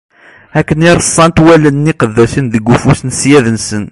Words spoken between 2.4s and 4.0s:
deg ufus n ssyadi-nsen.